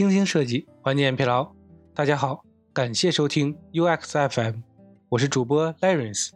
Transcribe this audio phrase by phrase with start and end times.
[0.00, 1.52] 精心设计，缓解疲劳。
[1.94, 4.62] 大家好，感谢收听 UXFM，
[5.10, 6.30] 我是主播 Lawrence。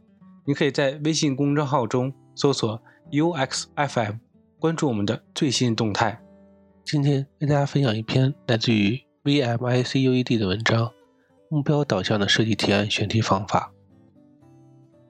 [0.45, 4.19] 你可以在微信公众号中搜索 UXFM，
[4.59, 6.21] 关注我们的最新动态。
[6.85, 10.93] 今天跟大家分享一篇来自于 VMICUED 的文章：
[11.49, 13.73] 目标导向的设计提案选题方法。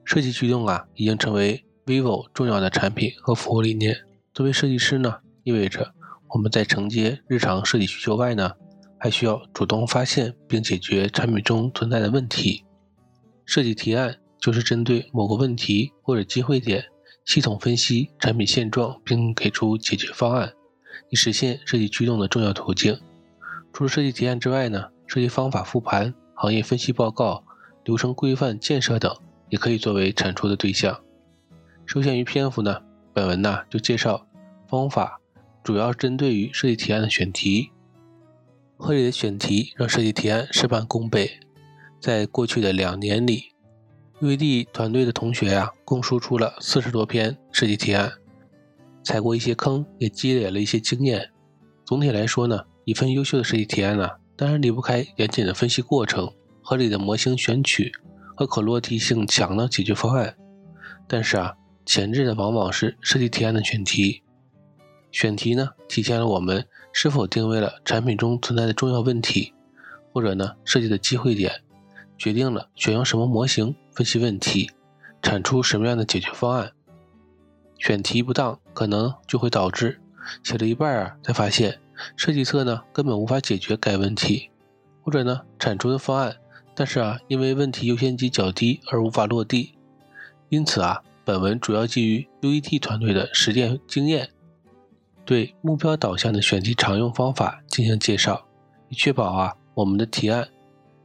[0.05, 3.97] 设计驱动啊，已经成为 vivo 重要的产品和服务理念。
[4.33, 5.93] 作为设计师呢，意味着
[6.29, 8.53] 我们在承接日常设计需求外呢，
[8.99, 12.65] 还需要主动发现并解决产品中存在的问题。
[13.45, 16.85] 设计提案就是针对某个问题或者机会点，
[17.25, 20.53] 系统分析产品现状并给出解决方案，
[21.11, 22.99] 以实现设计驱动的重要途径。
[23.73, 27.45] 除了设计提案之外呢，设计方法复盘、行业分析报告、
[27.85, 29.15] 流程规范建设等，
[29.51, 31.01] 也可以作为产出的对象。
[31.87, 32.81] 受限于篇幅呢，
[33.13, 34.27] 本文呢就介绍
[34.69, 35.21] 方法。
[35.65, 37.71] 主要针对于设计提案的选题，
[38.77, 41.41] 合理的选题让设计提案事半功倍。
[41.99, 43.55] 在过去的两年里
[44.21, 48.13] ，UED 团队的同学呀，共输出了四十多篇设计提案，
[49.03, 51.31] 踩过一些坑，也积累了一些经验。
[51.87, 57.91] 总体来说呢，一份优秀的设计提案呢，当然离不开严谨的分析过程、合理的模型选取
[58.37, 60.37] 和可落地性强的解决方案。
[61.09, 61.55] 但是啊，
[61.87, 64.21] 前置的往往是设计提案的选题。
[65.15, 69.55] 选题呢，体现了我们是否定位了产品中存在的重要问题，
[70.13, 71.63] 或者呢设计的机会点，
[72.19, 74.73] 决定了选用什么模型分析问题，
[75.23, 76.73] 产出什么样的解决方案。
[77.79, 80.01] 选题不当，可能就会导致
[80.43, 81.79] 写了一半啊，才发现
[82.17, 84.51] 设计侧呢根本无法解决该问题，
[85.01, 86.39] 或者呢产出的方案，
[86.75, 89.75] 但是啊因为问题优先级较低而无法落地。
[90.49, 94.31] 因此啊，本文主要基于 UET 团队的实践经验。
[95.25, 98.47] 对目标导向的选题常用方法进行介绍，
[98.89, 100.49] 以确保啊我们的提案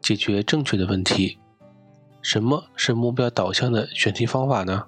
[0.01, 1.39] 解决正确的问题。
[2.21, 4.85] 什么是目标导向的选题方法呢？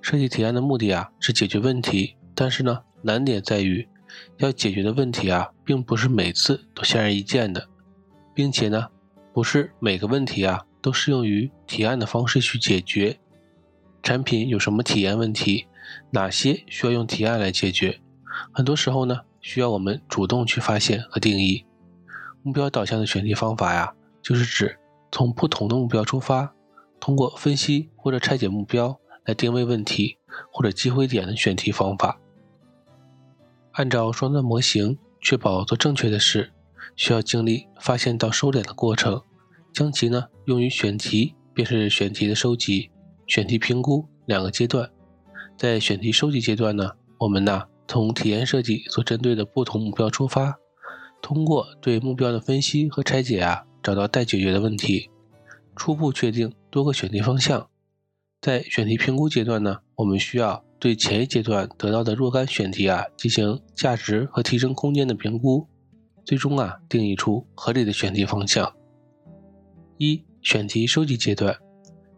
[0.00, 3.86] 设计提案的目的啊是解决问题，但是呢难点在于
[4.38, 7.68] 要解决的问题啊并不是每次都显而易见的，
[8.34, 8.88] 并且呢
[9.32, 13.18] 不是每个问题啊都适用于提案的方式去解决。
[14.02, 15.66] 产品有什么体验问题？
[16.10, 18.00] 哪些需要用提案来解决？
[18.52, 21.64] 很多时候呢，需要我们主动去发现和定义
[22.42, 24.78] 目标导向的选题方法呀，就是指
[25.10, 26.54] 从不同的目标出发，
[27.00, 30.18] 通过分析或者拆解目标来定位问题
[30.52, 32.20] 或者机会点的选题方法。
[33.72, 36.52] 按照双端模型，确保做正确的事，
[36.96, 39.22] 需要经历发现到收敛的过程，
[39.72, 42.90] 将其呢用于选题，便是选题的收集、
[43.26, 44.90] 选题评估两个阶段。
[45.56, 47.64] 在选题收集阶段呢，我们呢。
[47.86, 50.58] 从体验设计所针对的不同目标出发，
[51.20, 55.10] 通过对目标的分析和拆解啊，找到待解决的问题，
[55.76, 57.68] 初步确定多个选题方向。
[58.40, 65.66] 在选题评估阶段呢，我们需要对前一阶段得到的若干选题啊进行价值和提升空间的评估，
[66.24, 68.74] 最终啊定义出合理的选题方向。
[69.96, 71.56] 一、选题收集阶段，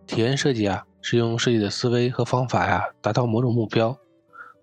[0.06, 3.96] 体验设计啊是用设计的思维和方法呀达到某种目标。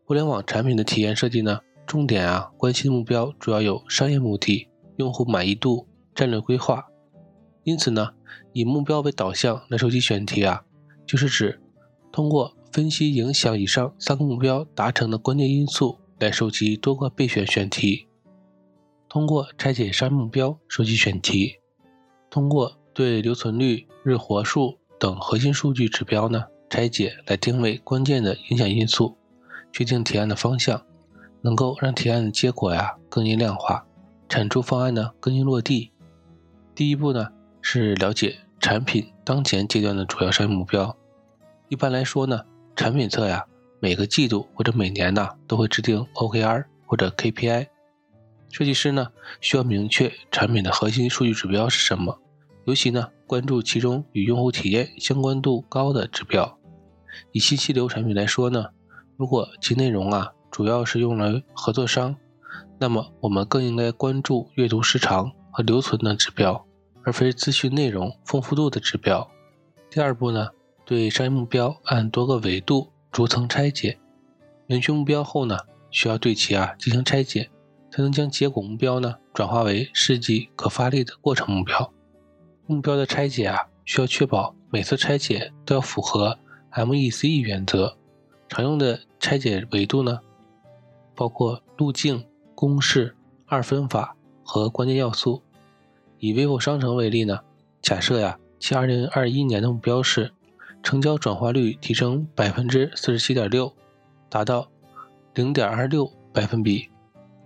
[0.05, 6.85] 互联网产品的体验设计呢，重点啊关心目标主要有商业目的、用户满意度、战略规划。
[7.63, 8.09] 因此呢，
[8.51, 10.65] 以目标为导向来收集选题啊，
[11.05, 11.61] 就是指
[12.11, 18.07] 通过分析影响以上三个目标达成的关键因素来收集多个备选选题，
[19.07, 21.59] 通过拆解商业目标收集选题，
[22.29, 29.15] 通过对留存率、日活数等核心数据指标呢拆解来定位关键的影响因素。
[29.73, 30.85] 决定提案的方向，
[31.41, 33.83] 能够让提案的结果呀更易量化，
[34.29, 35.91] 产出方案呢更易落地。
[36.75, 37.29] 第一步呢
[37.59, 40.95] 是了解产品当前阶段的主要商业目标。
[41.69, 42.41] 一般来说呢，
[42.75, 43.45] 产品侧呀
[43.79, 47.67] 每个季度或者每年呢都会制定 OKR 或者 KPI。
[48.51, 49.07] 设计师呢
[49.41, 52.19] 需要明确产品的核心数据指标是什么，
[52.65, 56.59] 尤其呢关注其中与用户体验相关度高的指标。
[57.31, 58.67] 以信息流产品来说呢。
[59.17, 62.15] 如果其内容啊主要是用来合作商，
[62.79, 66.65] 那么我们更应该关注阅读时长和留存的指标，
[67.03, 69.29] 而非资讯内容丰富度的指标。
[69.89, 70.49] 第二步呢，
[70.85, 73.99] 对商业目标按多个维度逐层拆解。
[74.65, 75.57] 明确目标后呢，
[75.91, 77.49] 需要对其啊进行拆解，
[77.91, 81.93] 才能将结果目标呢转化为实际可发力的过程目标。
[82.65, 86.39] 目标的拆解啊，需要确保每次拆解都要符合
[86.71, 87.97] MEC 原则。
[88.47, 90.19] 常用的拆解维度呢，
[91.15, 95.41] 包括路径、公式、二分法、和关键要素。
[96.19, 97.39] 以 vivo 商城为例呢，
[97.81, 100.31] 假设呀，其2021年的目标是
[100.81, 103.73] 成交转化率提升百分之四十七点六，
[104.29, 104.69] 达到
[105.33, 106.89] 零点二六百分比。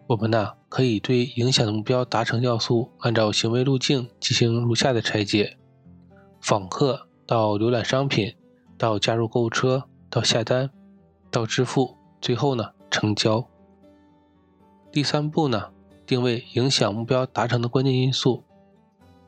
[0.08, 5.58] 我们呢，可以对影响的目标达成要素，按照行为路径进行如下的拆解：
[6.40, 8.36] 访客到浏览商品，
[8.78, 10.70] 到加入购物车，到下单，
[11.38, 13.48] 到支付，最后呢，成交。
[14.92, 15.70] 第三步呢，
[16.04, 18.44] 定位影响目标达成的关键因素。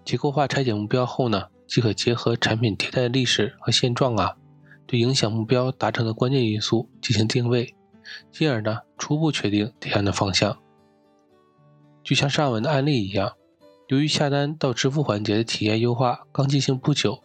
[0.04, 4.38] 结构化拆解目标后呢，即可结合产品迭代的历史和现状啊，
[4.88, 7.76] 对影响目标达成的关键因素进行定位，
[8.32, 10.58] 进而呢，初步确定提案的方向。
[12.04, 13.34] 就像上文的案例一样，
[13.90, 17.22] 由于下单到支付环节的体验优化刚进行不久，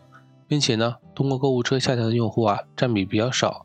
[0.46, 3.63] 并且呢，通过购物车下单的用户啊占比比较少，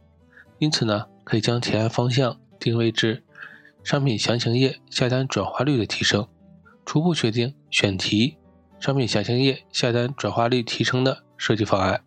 [0.59, 3.23] 因此呢，可以将提案方向定位至
[3.83, 6.27] 商品详情页下单转化率的提升，
[6.85, 8.37] 初步确定选题
[8.79, 12.03] 商品详情页下单转化率提升的设计方案。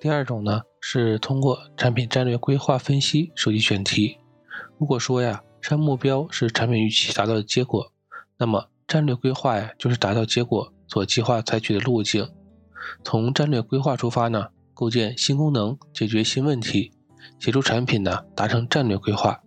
[0.00, 4.16] 第二种呢，是通过产品战略规划分析收集选题。
[4.78, 5.42] 如果说呀。
[5.60, 7.92] 商目标是产品预期达到的结果，
[8.36, 12.30] 那么战略规划呀，就是达到结果所计划采取的路径。
[13.02, 16.92] 从战略规划出发呢，构建新功能，解决新问题，
[17.38, 19.40] 协助产品呢达成战略规划，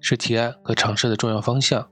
[0.00, 1.88] 是提案和尝试的重要方向。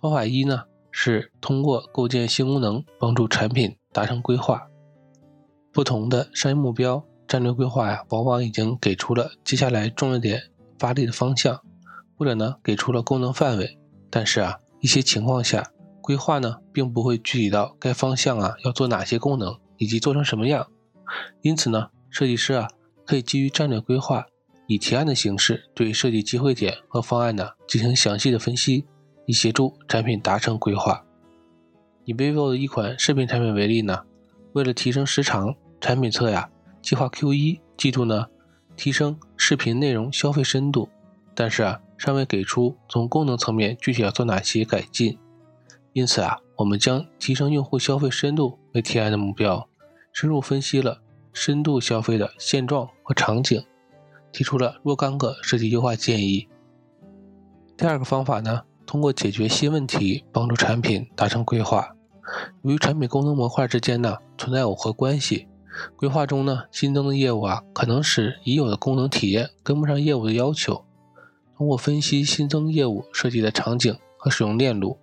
[0.00, 4.68] 方法一呢，是通过构建新功能，帮助产品达成规划。
[5.72, 10.42] 不同的商业目标，战略规划呀，往往已经给出了接下来重要点
[10.78, 11.60] 发力的方向。
[12.16, 13.78] 或者呢，给出了功能范围，
[14.10, 15.70] 但是啊，一些情况下，
[16.00, 20.66] 规划呢，并不会具体到该方向啊要做哪些功能以及做成什么样。
[21.42, 22.68] 因此呢，设计师啊，
[23.08, 24.26] 可以基于战略规划，
[24.66, 28.84] 以提案的形式对设计机会点和方案呢进行详细的分析，
[29.24, 31.02] 以协助产品达成规划。
[32.04, 34.02] 以 vivo 的一款视频产品为例呢，
[34.52, 36.50] 为了提升时长，产品侧呀
[36.82, 38.26] 计划 Q 一季度呢
[38.76, 40.90] 提升视频内容消费深度，
[41.34, 41.80] 但是啊。
[41.98, 45.18] 尚未给出从功能层面具体要做哪些改进，
[45.92, 49.68] 因此啊，我们将提升用户消费深度为提案的目标，
[50.12, 51.02] 深入分析了
[51.40, 53.64] 深度消费的现状和场景，
[54.32, 56.48] 提出了若干个设计优化建议。
[57.76, 61.94] 第二个方法呢，通过解决新问题帮助产品达成规划。
[62.62, 65.46] 由于产品功能模块之间呢存在耦合关系，
[65.94, 70.84] 规划中呢新增的业务啊可能使已有的功能体验跟不上业务的要求。
[71.56, 74.98] 通过分析新增业务设计的场景和使用链路，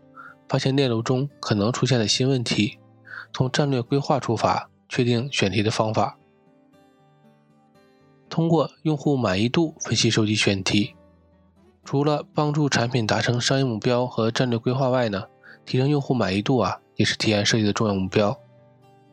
[0.50, 2.78] 发现链路中可能出现的新问题，
[3.32, 6.18] 从战略规划出发，确定选题的方法。
[8.36, 10.94] 通过用户满意度分析收集选题，
[11.86, 15.24] 除了帮助产品达成商业目标和战略规划外呢，
[15.66, 18.38] 提升用户满意度啊，也是提案设计的重要目标。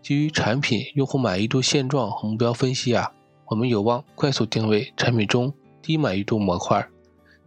[0.02, 3.12] 基于产品用户满意度现状和目标分析啊，
[3.46, 6.84] 我们有望快速定位产品中低满意度模块。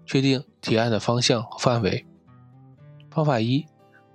[0.05, 2.05] 确定提案的方向和范围。
[3.11, 3.65] 方法一：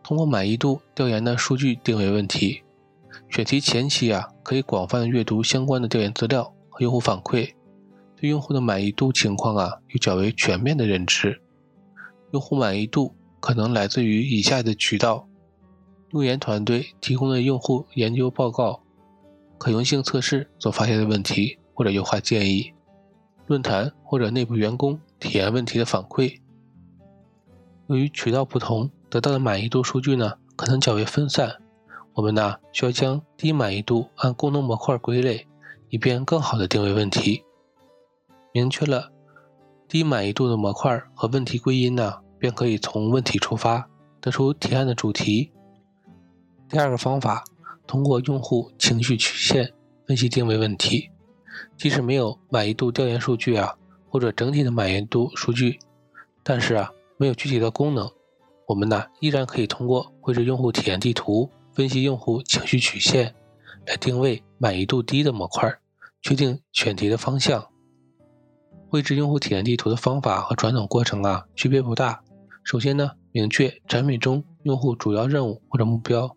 [0.02, 2.62] 通过满意度调研的数据定位问题。
[3.28, 7.52] 选题前期啊，可以广泛阅读相关的调研资料用户反馈，
[8.16, 11.40] 对用户的满意度情况啊有较为全面的认知。
[12.32, 15.28] 用户满意度可能来自于以下的渠道：
[16.12, 18.82] 用研团队提供的用户研究报告、
[19.58, 22.72] 可用性测试所发现的问题或者优化建议、
[23.46, 24.98] 论坛或者内部员工。
[25.18, 26.40] 体验问题的反馈，
[27.88, 31.56] 由于渠道不同，得到的满意度数据呢可能较为分散。
[32.14, 35.46] 我们呢需要将低满意度按功能模块归类，
[35.90, 37.44] 以便更好的定位问题。
[38.52, 39.12] 明确了
[39.86, 43.88] 低满意度的模块和问题归因呢，便可以从问题出发，
[44.20, 45.52] 得出提案的主题。
[46.68, 47.44] 第二个方法，
[47.86, 49.74] 通过用户情绪曲线
[50.06, 51.10] 分析定位问题。
[51.76, 53.76] 即使没有满意度调研数据啊。
[54.12, 55.78] 或者整体的满意度数据，
[56.42, 58.10] 但是啊，没有具体的功能，
[58.66, 63.32] 我们呢依然可以通过绘制用户体验地图，分析用户情绪曲线，
[63.86, 65.72] 来定位满意度低的模块，
[66.22, 67.66] 确定选题的方向。
[68.88, 72.22] 绘制用户体验地图的方法和传统过程啊区别不大。
[72.64, 76.36] 首先呢，明确产品中用户主要任务或者目标，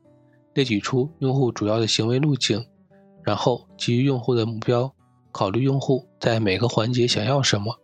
[0.54, 2.66] 列举出用户主要的行为路径，
[3.24, 4.94] 然后基于用户的目标。
[5.32, 7.80] 考虑用户在每个环节想要什么，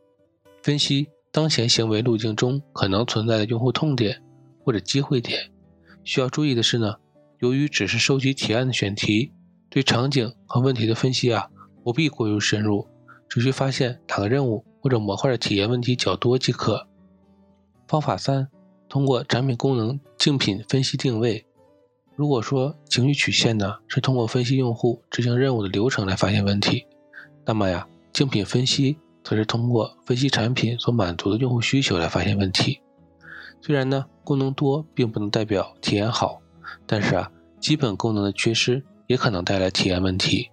[0.61, 4.21] 分析当前行为路径中可能存在的用户痛点
[4.63, 5.51] 或者机会点。
[6.03, 6.97] 需要注意的是呢，
[7.39, 9.33] 由于只是收集提案的选题，
[9.67, 11.49] 对场景和问题的分析啊，
[11.89, 12.88] 不必过于深入，
[13.27, 16.86] 只需发现哪个任务或者模块的体验问题较多即可。
[17.88, 18.48] 方法三，
[18.88, 21.43] 通过产品功能竞品分析定位。
[22.15, 26.86] 如果说情绪曲线呢是通过分析用户执行任务的流程来发现问题，
[27.43, 32.79] 那么呀，竞品分析则是通过分析产品所满足的用户需求来发现问题。
[33.62, 36.39] 虽然呢功能多并不能代表体验好，
[36.86, 40.51] 但是啊基本功能的缺失也可能带来体验问题。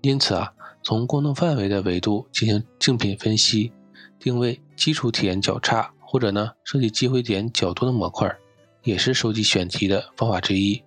[0.00, 0.52] 因此啊，
[0.88, 3.70] 从功能范围的维度进行竞品分析，
[4.18, 8.34] 定位基础体验较差或者呢设计机会点较多的模块，
[8.84, 10.82] 也是收集选题的方法之一。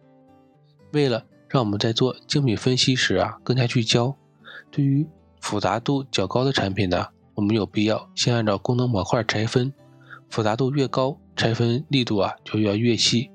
[0.92, 4.16] 为了让我们在做竞品分析时啊更加聚焦，
[4.72, 5.08] 对于
[5.40, 7.06] 复杂度较高的产品呢，
[7.36, 9.72] 我们有必要先按照功能模块拆分，
[10.32, 13.30] 复杂度越高，拆分力度啊就要越细，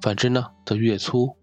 [0.00, 1.34] 反之呢则越粗。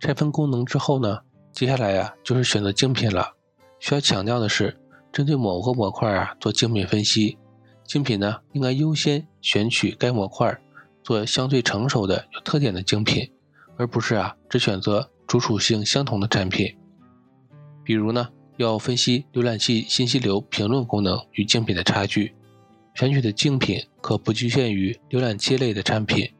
[0.00, 1.20] 拆分功能之后呢，
[1.52, 3.36] 接下来呀就是选择竞品了。
[3.82, 4.78] 需要强调的是，
[5.12, 7.36] 针对某个模块啊做竞品分析，
[7.84, 10.56] 竞品呢应该优先选取该模块
[11.02, 13.28] 做相对成熟的有特点的竞品。
[13.76, 16.76] 而不是啊，只选择主属性相同的产品。
[17.82, 22.36] 比如呢，要分析浏览器信息流评论功能与竞品的差距，
[22.94, 26.30] 选取的竞品可不局限于浏览器类的产品，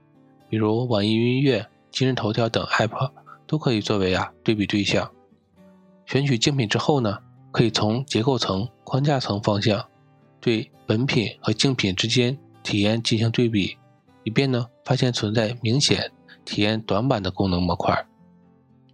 [0.48, 3.10] 比如网易云音乐、今日头条等 App
[3.48, 5.10] 都可以作为啊对比对象。
[6.06, 7.18] 选取竞品之后呢，
[7.52, 9.86] 可以从结构层、框架层方向
[10.40, 13.76] 对本品和竞品之间体验进行对比，
[14.24, 16.10] 以便呢发现存在明显。
[16.44, 18.04] 体验短板的功能模块，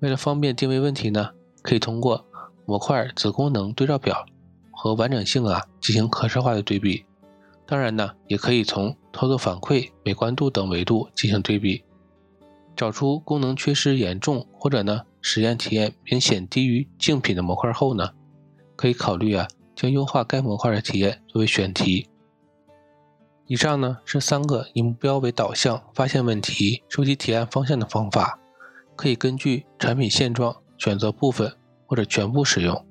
[0.01, 1.31] 为了方便定位问题呢，
[1.63, 2.23] 可以通过
[2.67, 4.27] 模块子功能对照表
[4.71, 7.07] 和完整性啊进行可视化的对比。
[7.65, 11.83] 当然呢，也可以从操作反馈、美观度等维度进行对比，
[12.77, 18.11] 找出功能缺失严重或者呢实验体验明显低于竞品的模块后呢，
[18.79, 22.09] 可以考虑啊将优化该模块的体验作为选题。
[23.49, 28.39] 以上呢是三个以目标为导向发现问题、收集提案方向的方法，
[28.95, 31.53] 可以根据产品现状选择部分
[31.87, 32.87] 或者全部使用。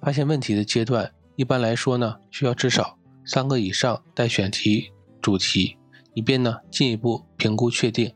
[0.00, 2.96] 发现问题的阶段，一般来说呢需要至少
[3.26, 5.76] 三个以上待选题主题，
[6.14, 8.14] 以便呢进一步评估确定。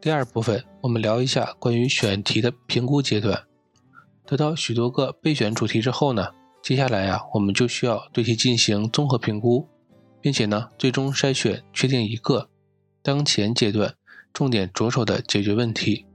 [0.00, 3.44] 第二部分，我们聊一下关于选题的评估阶段。
[4.30, 6.28] 得到许多个备选主题之后呢，
[6.62, 9.66] 接下来呀我们就需要对其进行综合评估。
[10.20, 12.48] 并且呢，最终筛选确定一个
[13.02, 13.94] 当前阶段
[14.32, 16.06] 重点着手的解决问题。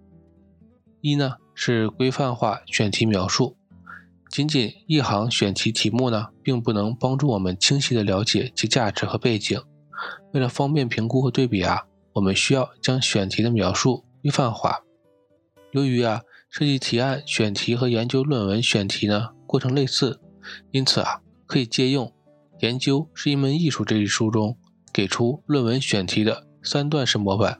[1.01, 3.57] 一呢是规范化选题描述，
[4.29, 9.59] 仅仅一行选题题目呢，并不能帮助我们清晰的了解其价值和背景。
[10.31, 11.81] 为了方便评估和对比啊，
[12.13, 14.83] 我们需要将选题的描述规范化。
[15.71, 16.21] 由于啊，
[16.57, 20.21] 设计提案选题和研究论文选题呢过程类似，
[20.71, 22.13] 因此啊，可以借用。
[22.59, 24.57] 研究是一门艺术这一书中
[24.93, 27.59] 给出论文选题的三段式模板，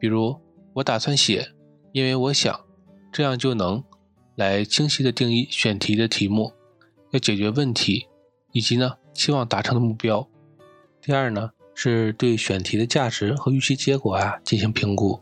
[0.00, 0.36] 比如
[0.72, 1.52] 我打算写，
[1.92, 2.60] 因为我想，
[3.12, 3.84] 这样就能
[4.34, 6.52] 来清晰的定义选题的题目，
[7.12, 8.08] 要解决问题，
[8.50, 10.28] 以及呢期望达成的目标。
[11.00, 15.20] 第二呢是对选题的价值和预期结果啊进行评估。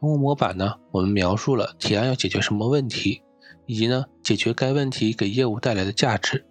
[0.00, 3.22] 通过模板呢，我们描述了提案要解决什么问题，
[3.66, 6.44] 以及呢解决该问题给业务带来的价值。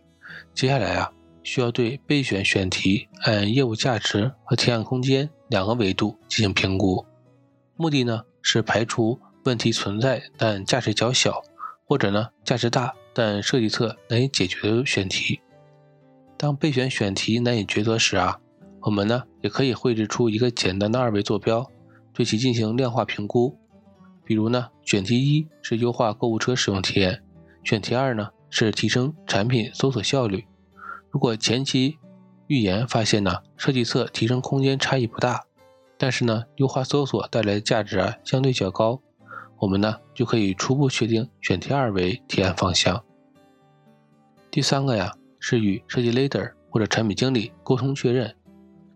[0.54, 1.12] 接下来啊。
[1.48, 7.06] 需要对备选选题按业务价值和提案空间两个维度进行评估，
[7.76, 11.44] 目的呢是排除问题存在但价值较小，
[11.86, 15.40] 或者呢价值大但设计侧难以解决的选题。
[16.36, 18.40] 当备选选题难以抉择时啊，
[18.82, 21.70] 我们呢也可以绘制出一个简单的二维坐标，
[22.16, 23.56] 对其进行量化评估。
[24.24, 27.22] 比如呢，选题一是优化购物车使用体验，
[27.64, 30.46] 选题二呢是提升产品搜索效率。
[31.12, 32.00] 如果前期
[32.48, 35.46] 预言发现呢，设计侧提升空间差异不大，
[35.98, 39.00] 但是呢，优化搜索带来的价值啊相对较高，
[39.60, 43.04] 我们呢就可以初步确定选题二为提案方向。
[44.50, 48.36] 第三个呀是与设计 leader 或者产品经理沟通确认。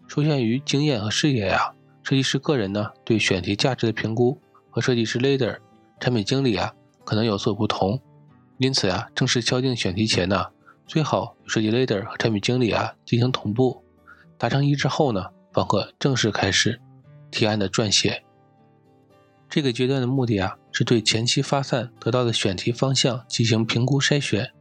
[0.08, 1.76] 受限于经验和视野呀，
[2.10, 5.60] 设计师个人呢对选题价值的评估和设计师 leader
[6.00, 6.74] 产品经理啊
[7.06, 8.02] 可能有所不同，
[8.58, 10.48] 因此呀，正式敲定选题前呢。
[10.88, 13.84] 最好与设计 leader 和产品经理啊进行同步，
[14.40, 16.82] 达成一致后呢，方可正式开始
[17.30, 18.24] 提案的撰写。
[19.48, 24.52] 这个阶段的目的啊，是对前期发散得到的选题方向进行评估筛选，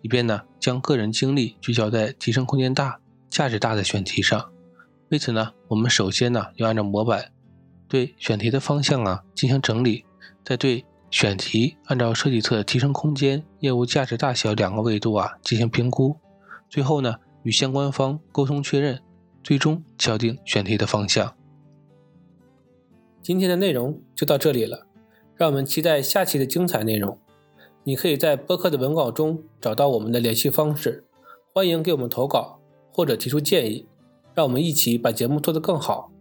[0.00, 4.50] 以便呢将个人精力聚焦在提升空间大、价值大的选题上。
[5.10, 7.30] 为此呢，我们首先呢要按照模板
[7.86, 10.04] 对选题的方向啊进行整理，
[10.44, 16.16] 再对选题按照设计册提升空间、业务价值大小两个维度啊进行评估，
[16.68, 19.00] 最后呢与相关方沟通确认，
[19.42, 21.36] 最终敲定选题的方向。
[23.22, 24.86] 今天的内容就到这里了，
[25.36, 27.18] 让我们期待下期的精彩内容。
[27.84, 31.04] 你可以在播客的文稿中找到我们的联系方式，
[31.52, 32.58] 欢迎给我们投稿
[32.90, 33.86] 或者提出建议。
[34.34, 36.13] 让我们一起把节目做得更好。